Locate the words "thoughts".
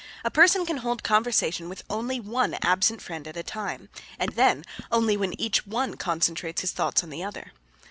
6.71-7.03